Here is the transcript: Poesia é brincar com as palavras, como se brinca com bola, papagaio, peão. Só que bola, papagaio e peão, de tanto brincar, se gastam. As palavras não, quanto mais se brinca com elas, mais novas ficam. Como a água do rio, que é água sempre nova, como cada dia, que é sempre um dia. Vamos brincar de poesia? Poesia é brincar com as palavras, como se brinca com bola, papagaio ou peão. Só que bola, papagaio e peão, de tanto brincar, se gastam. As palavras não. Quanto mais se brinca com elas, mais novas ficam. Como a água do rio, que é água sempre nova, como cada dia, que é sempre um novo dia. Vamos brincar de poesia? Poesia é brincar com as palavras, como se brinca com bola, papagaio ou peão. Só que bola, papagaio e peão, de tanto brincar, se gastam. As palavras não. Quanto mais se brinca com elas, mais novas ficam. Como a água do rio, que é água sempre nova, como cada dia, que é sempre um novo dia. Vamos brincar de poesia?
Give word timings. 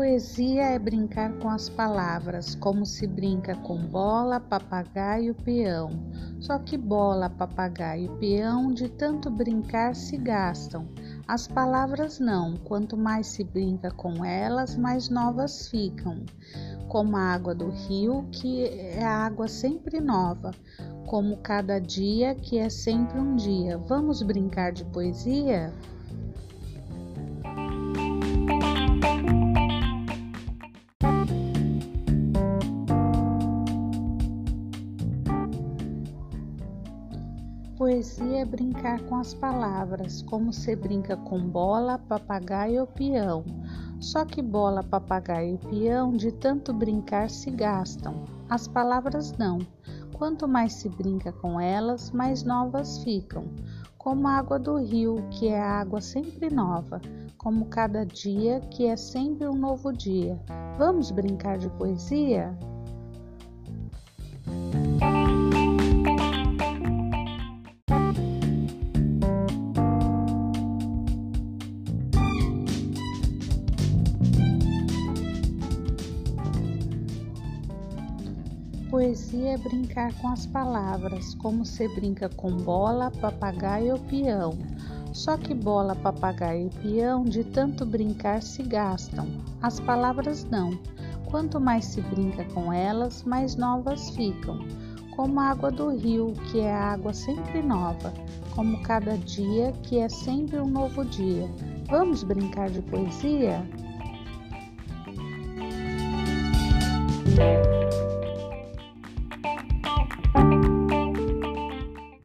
Poesia 0.00 0.62
é 0.62 0.78
brincar 0.78 1.30
com 1.40 1.50
as 1.50 1.68
palavras, 1.68 2.54
como 2.54 2.86
se 2.86 3.06
brinca 3.06 3.54
com 3.56 3.76
bola, 3.84 4.40
papagaio, 4.40 5.34
peão. 5.34 5.90
Só 6.40 6.58
que 6.58 6.78
bola, 6.78 7.28
papagaio 7.28 8.06
e 8.06 8.18
peão, 8.18 8.72
de 8.72 8.88
tanto 8.88 9.30
brincar, 9.30 9.94
se 9.94 10.16
gastam. 10.16 10.88
As 11.28 11.46
palavras 11.46 12.18
não, 12.18 12.56
quanto 12.56 12.96
mais 12.96 13.26
se 13.26 13.44
brinca 13.44 13.90
com 13.90 14.24
elas, 14.24 14.74
mais 14.74 15.10
novas 15.10 15.68
ficam. 15.68 16.24
Como 16.88 17.14
a 17.14 17.34
água 17.34 17.54
do 17.54 17.68
rio, 17.68 18.26
que 18.32 18.64
é 18.64 19.04
água 19.04 19.48
sempre 19.48 20.00
nova, 20.00 20.50
como 21.06 21.36
cada 21.42 21.78
dia, 21.78 22.34
que 22.34 22.56
é 22.56 22.70
sempre 22.70 23.20
um 23.20 23.36
dia. 23.36 23.76
Vamos 23.76 24.22
brincar 24.22 24.72
de 24.72 24.82
poesia? 24.86 25.70
Poesia 37.80 38.42
é 38.42 38.44
brincar 38.44 39.00
com 39.04 39.16
as 39.16 39.32
palavras, 39.32 40.20
como 40.20 40.52
se 40.52 40.76
brinca 40.76 41.16
com 41.16 41.40
bola, 41.40 41.96
papagaio 41.96 42.82
ou 42.82 42.86
peão. 42.86 43.42
Só 43.98 44.22
que 44.26 44.42
bola, 44.42 44.84
papagaio 44.84 45.54
e 45.54 45.66
peão, 45.66 46.14
de 46.14 46.30
tanto 46.30 46.74
brincar, 46.74 47.30
se 47.30 47.50
gastam. 47.50 48.22
As 48.50 48.68
palavras 48.68 49.32
não. 49.38 49.60
Quanto 50.12 50.46
mais 50.46 50.74
se 50.74 50.90
brinca 50.90 51.32
com 51.32 51.58
elas, 51.58 52.10
mais 52.10 52.42
novas 52.42 53.02
ficam. 53.02 53.44
Como 53.96 54.28
a 54.28 54.32
água 54.32 54.58
do 54.58 54.76
rio, 54.76 55.26
que 55.30 55.48
é 55.48 55.58
água 55.58 56.02
sempre 56.02 56.52
nova, 56.54 57.00
como 57.38 57.64
cada 57.64 58.04
dia, 58.04 58.60
que 58.60 58.84
é 58.84 58.94
sempre 58.94 59.48
um 59.48 59.56
novo 59.56 59.90
dia. 59.90 60.38
Vamos 60.76 61.10
brincar 61.10 61.56
de 61.56 61.70
poesia? 61.70 62.54
Poesia 78.90 79.52
é 79.52 79.56
brincar 79.56 80.12
com 80.14 80.26
as 80.26 80.46
palavras, 80.46 81.36
como 81.36 81.64
se 81.64 81.86
brinca 81.94 82.28
com 82.28 82.50
bola, 82.56 83.12
papagaio 83.20 83.92
ou 83.92 84.00
peão. 84.00 84.58
Só 85.12 85.36
que 85.36 85.54
bola, 85.54 85.94
papagaio 85.94 86.66
e 86.66 86.78
peão, 86.80 87.22
de 87.22 87.44
tanto 87.44 87.86
brincar, 87.86 88.42
se 88.42 88.64
gastam. 88.64 89.28
As 89.62 89.78
palavras 89.78 90.42
não. 90.50 90.76
Quanto 91.26 91.60
mais 91.60 91.84
se 91.84 92.00
brinca 92.00 92.44
com 92.46 92.72
elas, 92.72 93.22
mais 93.22 93.54
novas 93.54 94.10
ficam. 94.10 94.58
Como 95.14 95.38
a 95.38 95.50
água 95.50 95.70
do 95.70 95.96
rio, 95.96 96.32
que 96.50 96.58
é 96.58 96.74
água 96.74 97.14
sempre 97.14 97.62
nova, 97.62 98.12
como 98.56 98.82
cada 98.82 99.16
dia, 99.18 99.72
que 99.84 100.00
é 100.00 100.08
sempre 100.08 100.58
um 100.58 100.68
novo 100.68 101.04
dia. 101.04 101.48
Vamos 101.88 102.24
brincar 102.24 102.68
de 102.70 102.82
poesia? 102.82 103.64